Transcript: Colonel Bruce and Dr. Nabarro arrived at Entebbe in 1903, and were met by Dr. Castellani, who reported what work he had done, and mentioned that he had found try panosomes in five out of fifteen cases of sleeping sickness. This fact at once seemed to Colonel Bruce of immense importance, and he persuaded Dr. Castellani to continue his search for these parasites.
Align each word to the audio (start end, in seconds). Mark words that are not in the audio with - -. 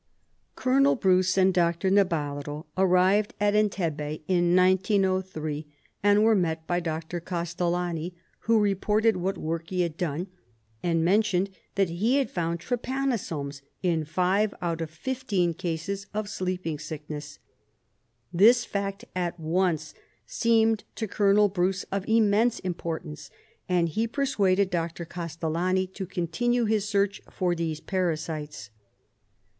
Colonel 0.55 0.95
Bruce 0.95 1.37
and 1.37 1.53
Dr. 1.53 1.91
Nabarro 1.91 2.65
arrived 2.75 3.35
at 3.39 3.53
Entebbe 3.53 4.23
in 4.27 4.55
1903, 4.55 5.67
and 6.01 6.23
were 6.23 6.33
met 6.33 6.65
by 6.65 6.79
Dr. 6.79 7.19
Castellani, 7.19 8.15
who 8.39 8.57
reported 8.59 9.15
what 9.17 9.37
work 9.37 9.69
he 9.69 9.81
had 9.81 9.97
done, 9.97 10.25
and 10.81 11.05
mentioned 11.05 11.51
that 11.75 11.89
he 11.91 12.15
had 12.15 12.31
found 12.31 12.59
try 12.59 12.77
panosomes 12.77 13.61
in 13.83 14.03
five 14.03 14.55
out 14.59 14.81
of 14.81 14.89
fifteen 14.89 15.53
cases 15.53 16.07
of 16.15 16.27
sleeping 16.27 16.79
sickness. 16.79 17.37
This 18.33 18.65
fact 18.65 19.05
at 19.15 19.39
once 19.39 19.93
seemed 20.25 20.83
to 20.95 21.07
Colonel 21.07 21.47
Bruce 21.47 21.83
of 21.91 22.09
immense 22.09 22.57
importance, 22.61 23.29
and 23.69 23.87
he 23.87 24.07
persuaded 24.07 24.71
Dr. 24.71 25.05
Castellani 25.05 25.85
to 25.85 26.07
continue 26.07 26.65
his 26.65 26.89
search 26.89 27.21
for 27.29 27.53
these 27.53 27.79
parasites. 27.79 28.71